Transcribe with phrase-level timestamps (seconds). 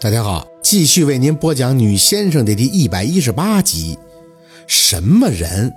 [0.00, 3.98] 大家好，继续为您播讲《女先生》的第一百一十八集。
[4.68, 5.74] 什么人？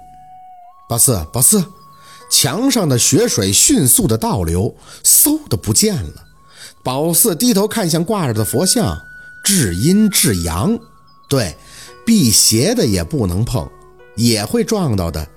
[0.88, 1.66] 宝四，宝四，
[2.30, 6.24] 墙上的血水迅速的倒流，嗖的不见了。
[6.84, 8.96] 宝四低头看向挂着的佛像，
[9.44, 10.78] 至阴至阳，
[11.28, 11.56] 对，
[12.06, 13.68] 辟邪的也不能碰，
[14.16, 15.28] 也会撞到的。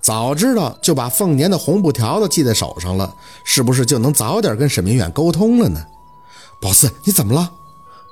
[0.00, 3.14] 早知道就把凤年的红布条子系在手上了，
[3.44, 5.84] 是不是就能早点跟沈明远沟通了呢？
[6.58, 7.52] 宝四，你怎么了？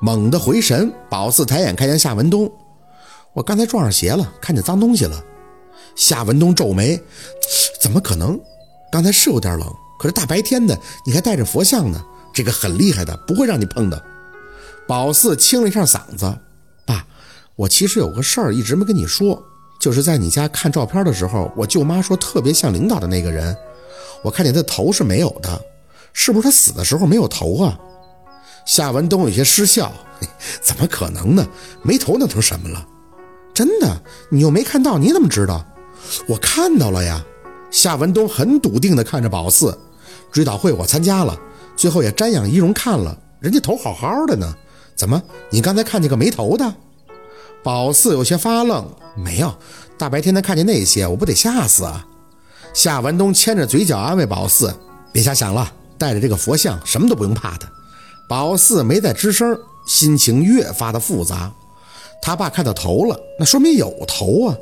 [0.01, 2.51] 猛地回神，宝四抬眼看见夏文东，
[3.33, 5.21] 我刚才撞上邪了，看见脏东西了。
[5.97, 7.01] 夏文东皱眉，
[7.81, 8.39] 怎么可能？
[8.93, 12.01] 刚才是有点冷，可是大白天的，你还带着佛像呢，
[12.33, 14.01] 这个很厉害的，不会让你碰的。
[14.87, 16.33] 宝四清了一下嗓子，
[16.87, 17.05] 爸，
[17.57, 19.43] 我其实有个事儿一直没跟你说，
[19.81, 23.55] 就是在你家看照片的时候，我舅妈说特别像领导的那个人，
[24.23, 25.61] 我看见他头是没有的，
[26.13, 27.77] 是不是他死的时候没有头啊？
[28.69, 29.91] 夏文东有些失笑
[30.61, 31.49] ：“怎么可能呢？
[31.83, 32.87] 没头那成什么了？
[33.55, 35.65] 真的，你又没看到，你怎么知道？
[36.27, 37.25] 我看到了呀。”
[37.73, 39.77] 夏文东很笃定地看着宝四。
[40.31, 41.35] 追悼会我参加了，
[41.77, 44.55] 最后也瞻仰仪容看了，人家头好好的呢。
[44.95, 46.75] 怎么，你刚才看见个没头的？
[47.63, 49.51] 宝四有些发愣：“没有，
[49.97, 52.07] 大白天的看见那些，我不得吓死啊！”
[52.75, 54.75] 夏文东牵着嘴角安慰宝四
[55.11, 57.67] ：“别瞎想了，带着这个佛像，什么都不用怕的。”
[58.29, 61.51] 宝四没再吱声，心情越发的复杂。
[62.21, 64.57] 他爸看到头了，那说明有头啊。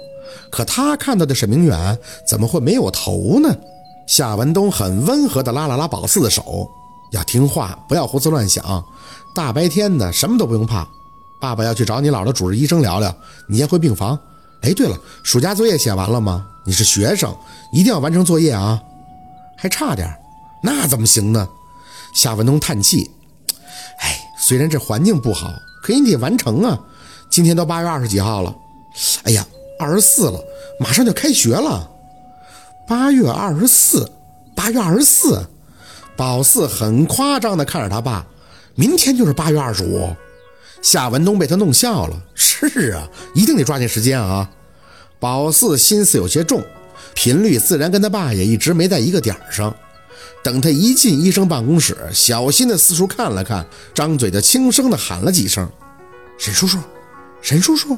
[0.51, 3.55] 可他看到的沈明远怎么会没有头呢？
[4.07, 6.71] 夏文东很温和地拉了拉宝四的手，
[7.11, 8.85] 要听话，不要胡思乱想。
[9.35, 10.87] 大白天的，什么都不用怕。
[11.41, 13.13] 爸爸要去找你姥姥主治医生聊聊，
[13.49, 14.17] 你先回病房。
[14.63, 16.47] 哎，对了，暑假作业写完了吗？
[16.65, 17.35] 你是学生，
[17.73, 18.81] 一定要完成作业啊。
[19.57, 20.09] 还差点，
[20.63, 21.49] 那怎么行呢？
[22.15, 23.11] 夏文东叹气。
[24.47, 26.79] 虽然这环境不好，可你得完成啊！
[27.29, 28.55] 今天都八月二十几号了，
[29.25, 29.45] 哎呀，
[29.77, 30.39] 二十四了，
[30.79, 31.91] 马上就开学了。
[32.87, 34.09] 八月二十四，
[34.55, 35.45] 八月二十四，
[36.15, 38.25] 宝四很夸张的看着他爸，
[38.77, 40.15] 明天就是八月二十五。
[40.81, 44.49] 夏文东被他弄笑了，是啊，一定得抓紧时间啊！
[45.19, 46.63] 宝四心思有些重，
[47.15, 49.75] 频率自然跟他爸也一直没在一个点上。
[50.43, 55.69] 等他一进医生办公室，小心的四处看了看，张嘴就轻声的喊了几声
[56.39, 56.79] ：“沈叔叔，
[57.43, 57.97] 沈叔叔。”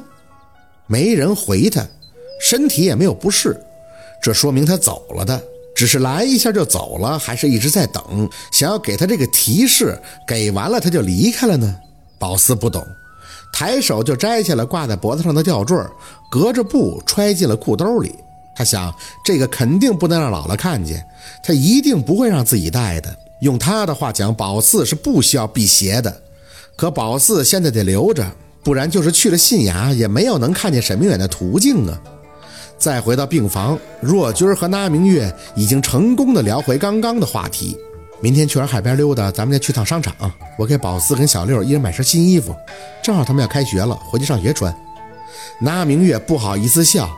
[0.87, 1.85] 没人回他，
[2.41, 3.55] 身体也没有不适，
[4.21, 5.39] 这说明他走了的。
[5.75, 9.97] 只是来一下就走了，还是一直在等，想要给他这个提示，
[10.27, 11.73] 给完了他就离开了呢？
[12.17, 12.85] 宝四不懂，
[13.53, 15.77] 抬手就摘下了挂在脖子上的吊坠，
[16.29, 18.13] 隔着布揣进了裤兜里。
[18.59, 18.93] 他想，
[19.23, 21.01] 这个肯定不能让姥姥看见，
[21.41, 23.17] 他一定不会让自己带的。
[23.39, 26.21] 用他的话讲，宝四是不需要辟邪的，
[26.75, 28.29] 可宝四现在得留着，
[28.61, 31.97] 不然就是去了信衙，也没有能看见沈明远的途径啊。
[32.77, 37.77] 再回到病房，若君和那明月已经成功的聊回刚刚的话题。
[38.19, 40.13] 明天去完海边溜达，咱们再去趟商场，
[40.57, 42.53] 我给宝四跟小六一人买身新衣服，
[43.01, 44.75] 正好他们要开学了，回去上学穿。
[45.61, 47.09] 那明月不好意思笑。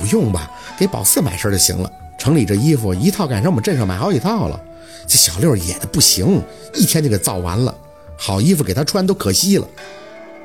[0.00, 1.90] 不用吧，给宝四买身就行了。
[2.18, 4.58] 城里这衣服一套赶上我们镇上买好几套了。
[5.06, 6.40] 这小六野的不行，
[6.74, 7.74] 一天就给造完了。
[8.16, 9.66] 好衣服给他穿都可惜了。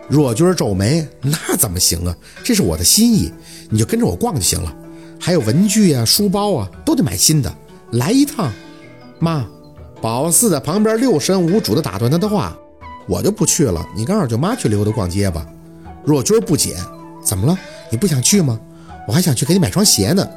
[0.07, 2.15] 若君皱眉，那怎么行啊？
[2.43, 3.31] 这是我的心意，
[3.69, 4.73] 你就跟着我逛就行了。
[5.19, 7.53] 还有文具啊、书包啊，都得买新的。
[7.91, 8.51] 来一趟，
[9.19, 9.45] 妈。
[10.01, 12.55] 宝四在旁边六神无主的打断他的话
[13.07, 15.45] ：“我就不去了，你跟二舅妈去溜达逛街吧。”
[16.05, 16.75] 若君不解
[17.25, 17.57] ：“怎么了？
[17.89, 18.59] 你不想去吗？”
[19.07, 20.27] 我还想去给你买双鞋呢，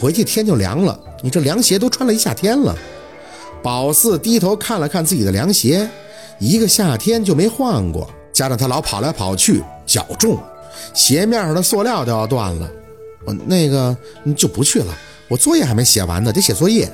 [0.00, 2.76] 回去天就凉了，你这凉鞋都穿了一夏天了。
[3.62, 5.88] 宝四低头看了看自己的凉鞋，
[6.38, 10.38] 一个夏天就没换过，加上他老跑来跑去，脚重，
[10.94, 12.70] 鞋面上的塑料都要断了。
[13.24, 13.96] 我那个
[14.36, 14.96] 就不去了，
[15.28, 16.90] 我作业还没写完呢，得写作业。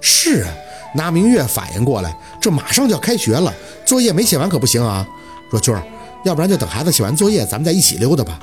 [0.00, 0.54] 是啊，
[0.94, 3.52] 那明月反应过来，这马上就要开学了，
[3.84, 5.06] 作业没写完可不行啊。
[5.50, 5.82] 若君儿，
[6.24, 8.38] 要不然就等孩子写完作业，咱们再一起溜达吧。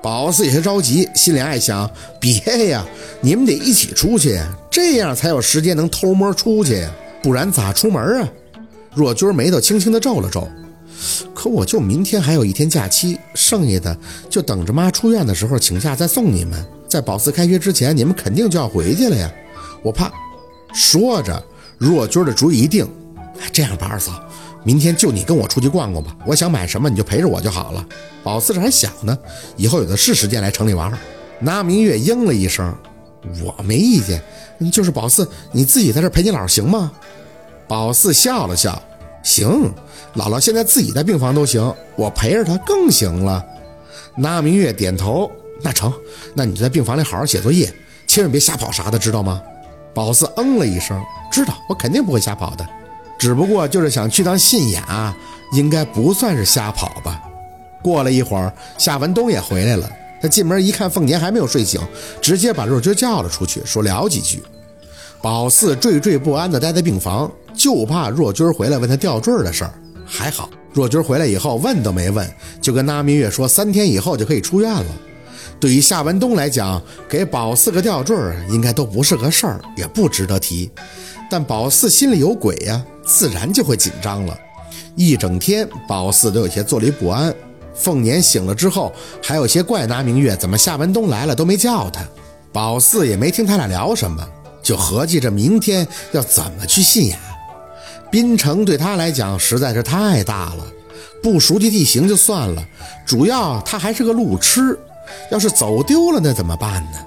[0.00, 1.90] 宝四有些着急，心里爱想：
[2.20, 2.86] 别呀，
[3.20, 4.40] 你们得一起出去，
[4.70, 6.86] 这样才有时间能偷摸出去，
[7.22, 8.28] 不然咋出门啊？
[8.94, 10.48] 若君眉头轻轻的皱了皱，
[11.34, 13.96] 可我就明天还有一天假期，剩下的
[14.30, 16.64] 就等着妈出院的时候请假再送你们。
[16.88, 19.30] 在宝四开学之前，你们肯定就要回去了呀，
[19.82, 20.10] 我怕。
[20.72, 21.42] 说着，
[21.76, 22.88] 若君的主意一定，
[23.52, 24.12] 这样吧，二嫂。
[24.64, 27.84] 明天就你跟我出去逛逛吧，我想买什么你就陪着我就好了。
[28.22, 29.16] 宝四这还小呢，
[29.56, 30.92] 以后有的是时间来城里玩。
[31.40, 32.74] 那明月应了一声
[33.42, 34.22] ：“我没意见，
[34.70, 36.90] 就是宝四你自己在这陪你姥行吗？”
[37.68, 38.80] 宝四笑了笑
[39.22, 39.72] ：“行，
[40.14, 43.44] 姥姥现在自己在病房都行，我陪着她更行了。
[44.16, 45.30] 那明月点头，
[45.62, 45.92] 那成，
[46.34, 47.72] 那你就在病房里好好写作业，
[48.06, 49.40] 千万别瞎跑啥的，知道吗？
[49.94, 51.00] 宝四嗯了一声，
[51.30, 52.66] 知道，我肯定不会瞎跑的，
[53.18, 55.14] 只不过就是想去趟信雅，
[55.52, 57.20] 应该不算是瞎跑吧。
[57.82, 59.90] 过了一会儿，夏文东也回来了。
[60.20, 61.80] 他进门一看，凤年还没有睡醒，
[62.20, 64.42] 直接把若君叫了出去，说聊几句。
[65.20, 69.74] 宝四惴惴不安地待在病房，就怕若君回来问他吊坠的事儿。
[70.04, 72.28] 还好，若君回来以后问都没问，
[72.60, 74.86] 就跟那明月说三天以后就可以出院了。
[75.60, 78.16] 对于夏文东来讲，给宝四个吊坠
[78.48, 80.70] 应该都不是个事儿，也不值得提。
[81.30, 84.38] 但宝四心里有鬼呀，自然就会紧张了。
[84.94, 87.34] 一整天，宝四都有些坐立不安。
[87.74, 92.02] 凤年醒了之后，还有些怪拿明月怎么夏文东来了都没叫他。
[92.52, 94.28] 宝四也没听他俩聊什么，
[94.62, 97.16] 就合计着明天要怎么去信雅。
[98.10, 100.64] 滨城对他来讲实在是太大了，
[101.22, 102.64] 不熟悉地形就算了，
[103.06, 104.78] 主要他还是个路痴，
[105.30, 106.98] 要是走丢了那怎么办呢？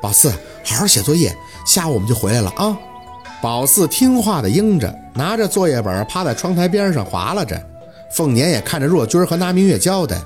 [0.00, 0.30] 宝四，
[0.64, 1.34] 好好写作业，
[1.64, 2.76] 下午我们就回来了啊！
[3.40, 7.60] 宝四听话的应着，拿着作业本趴在窗台边上划拉着。
[8.10, 10.20] 凤年也看着若君和拿明月交代：“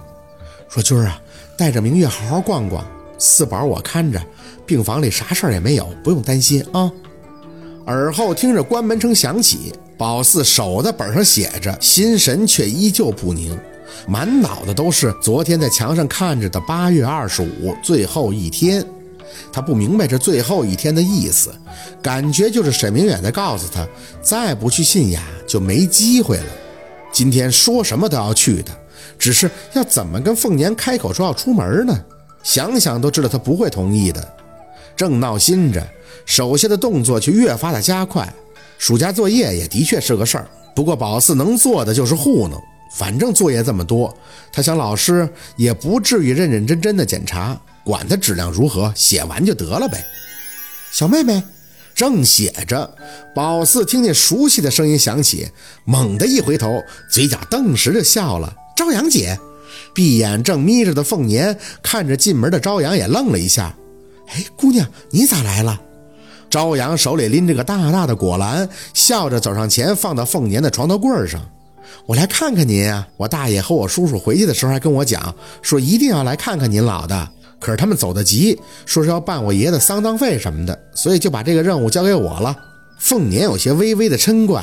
[0.71, 1.21] 若君啊，
[1.57, 2.83] 带着明月好好逛逛，
[3.19, 4.19] 四宝我看着，
[4.65, 6.91] 病房里啥事儿也没有，不用担心啊。”
[7.85, 13.59] 而后听着关门声响起，宝四手在本上写着，心神却依旧不宁，
[14.09, 18.83] 满脑子都是昨天在墙上看着的八月二十五最后一天。
[19.53, 21.55] 他不明白这最后一天的意思，
[22.03, 23.87] 感觉就是沈明远在告诉他，
[24.23, 26.47] 再不去信雅就没机会了。
[27.13, 28.71] 今天说什么都要去的，
[29.19, 31.99] 只是要怎么跟凤年开口说要出门呢？
[32.43, 34.27] 想想都知道他不会同意的。
[34.97, 35.87] 正闹心着，
[36.27, 38.33] 手下的动作却越发的加快。
[38.79, 42.61] 暑假作业也的确是个事儿，不过宝四能做的就是糊弄。
[42.95, 44.15] 反正作业这么多，
[44.53, 45.27] 他想老师
[45.57, 50.05] 也不至于认认真真的检查，管它质量如何，写完就得了呗。
[50.93, 51.43] 小妹妹。
[51.95, 52.91] 正写着，
[53.35, 55.47] 宝四听见熟悉的声音响起，
[55.85, 58.53] 猛地一回头，嘴角顿时就笑了。
[58.75, 59.39] 朝阳姐，
[59.95, 63.77] 闭眼正眯着的凤年看着进门的朝阳，也愣了一下。
[64.29, 65.79] 哎，姑娘，你咋来了？
[66.49, 71.47] 朝阳手里拎着个大大的果篮，笑着走上前，放到凤年的床头柜上。
[72.07, 77.29] 我来看看您啊，我大爷和我叔叔回去的时候还跟我讲，说一定要来看看您老的。
[77.63, 82.55] 可是他们走得急，说是要办我爷的丧葬费什么的，所以就把这个任务交给我了。
[82.99, 84.63] 凤年有些微微的嗔怪：“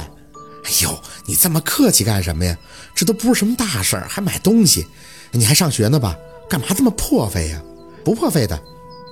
[0.65, 2.55] 哎呦，你这么客气干什么呀？
[2.93, 4.85] 这都不是什么大事儿，还买东西？
[5.31, 6.15] 你还上学呢吧？
[6.49, 7.61] 干嘛这么破费呀？
[8.03, 8.59] 不破费的。”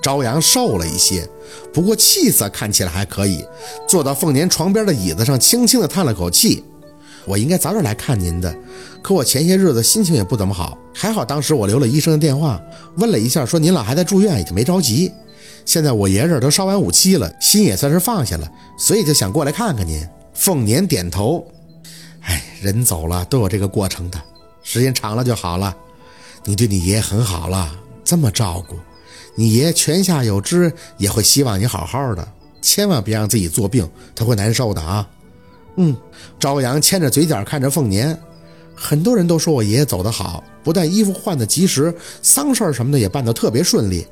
[0.04, 1.28] 朝阳瘦了一些，
[1.74, 3.44] 不过气色看起来还可以，
[3.88, 6.64] 坐到凤年床边的椅子上，轻轻地叹了口气。
[7.28, 8.56] 我应该早点来看您的，
[9.04, 12.60] 可我前些日子心情也不怎么好，还好当时我留了医生的电话，
[12.96, 15.12] 问了一下，说您老还在住院，也就没着急。
[15.66, 20.02] 现在我爷这儿都烧完五七了，心也算是放下了，所以就想过来看看您。
[20.34, 21.46] 凤年点头，
[22.22, 24.22] 哎，人走了都有这个过程的，
[24.64, 25.76] 时间长了就好了。
[26.46, 27.70] 你对你爷爷很好了，
[28.06, 28.76] 这么照顾，
[29.36, 32.26] 你爷爷泉下有知，也会希望你好好的，
[32.62, 35.06] 千万别让自己做病，他会难受的啊。
[35.78, 35.96] 嗯，
[36.40, 38.18] 朝阳牵着嘴角看着凤年，
[38.76, 44.06] 很多人都说我爷爷走得好，不但衣服换得及时，丧事什么的也办得特别顺利。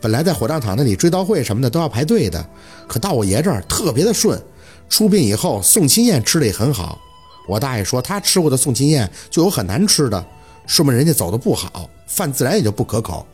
[0.00, 2.44] 本来在火葬场那里追悼会什么的都要排队的，
[2.88, 4.40] 可到我爷这儿特别的顺。
[4.88, 6.98] 出殡以后送亲宴吃的也很好，
[7.46, 10.24] 我大爷说他吃过的送亲宴就有很难吃的，
[10.66, 13.26] 说明人家走的不好，饭自然也就不可口。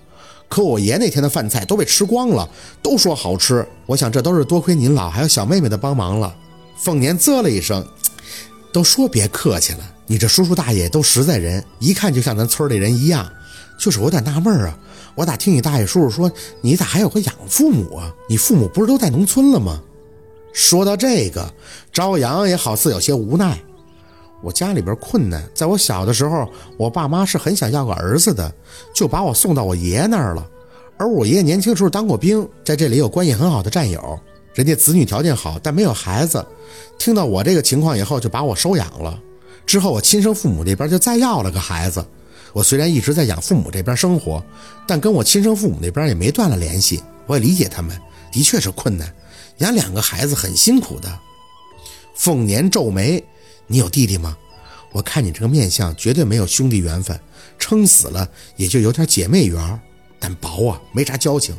[0.49, 2.49] 可我爷那天的饭菜都被吃光了，
[2.83, 3.67] 都说好吃。
[3.87, 6.35] 我想这都是多亏您老还有小妹妹的帮忙了。
[6.77, 7.87] 凤年啧了一声，
[8.73, 13.31] 都说别客气了，你这叔叔大爷都实在人，一看就像咱村里人一样。
[13.79, 14.79] 就是我有点纳闷啊，
[15.15, 18.15] 我咋听你大爷叔叔说，你咋还有个养父母啊？
[18.29, 19.83] 你父母不是都在农村了吗？
[20.53, 21.53] 说到这个，
[21.93, 23.59] 朝阳也好似有些无奈。
[24.43, 28.51] 我家里边困难，在我小的时候，我爸妈是很想要个儿子的，
[28.95, 30.47] 就把我送到我爷爷那儿了。
[30.99, 34.19] 而我爷爷年轻时候当过兵，在这里有关系很好的战友。
[34.57, 36.45] 人家子女条件好，但没有孩子。
[36.99, 39.21] 听到我这个情况以后，就把我收养了。
[39.67, 42.03] 之后，我亲生父母那边就再要了个孩子。
[42.55, 44.43] 我虽然一直在养父母这边生活，
[44.89, 47.03] 但跟我亲生父母那边也没断了联系。
[47.27, 48.01] 我也理解他们，
[48.33, 49.15] 的确是困难，
[49.59, 51.19] 养两个孩子很辛苦的。
[52.15, 53.23] 凤年皱眉
[53.69, 54.35] ：“你有弟弟吗？
[54.91, 57.21] 我看你这个面相，绝对没有兄弟缘分，
[57.59, 59.81] 撑死了也就有点姐妹缘，
[60.19, 61.55] 但薄啊，没啥交情。”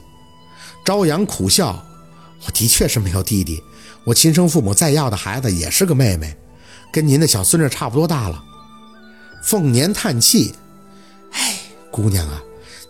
[0.83, 1.79] 朝阳苦笑。
[2.45, 3.61] 我的确是没有弟弟，
[4.03, 6.35] 我亲生父母再要的孩子也是个妹妹，
[6.91, 8.43] 跟您的小孙子差不多大了。
[9.43, 10.53] 凤年叹气
[11.31, 11.57] ：“哎，
[11.91, 12.41] 姑娘啊，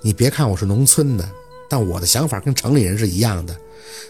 [0.02, 1.30] 你别看我是农村的，
[1.70, 3.56] 但我的想法跟城里人是一样的，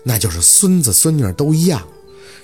[0.04, 1.86] 那就是孙子孙女都一样，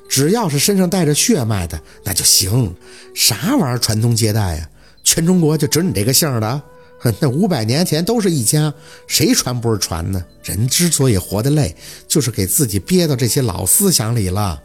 [0.08, 2.76] 只要是身上带着血脉的那就行。
[3.16, 4.70] 啥玩意儿传宗接代呀？
[5.04, 6.62] 全中国就只你这个姓的？
[7.20, 8.74] 那五百年前都是一家，
[9.08, 10.24] 谁传不是传呢？
[10.44, 11.76] 人之所以活得累，
[12.08, 14.62] 就是给自己憋到这些老思想里了。”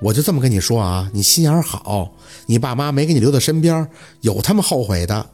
[0.00, 2.12] 我就这么跟你说啊，你心眼好，
[2.46, 3.88] 你爸妈没给你留在身边，
[4.20, 5.30] 有他们后悔的。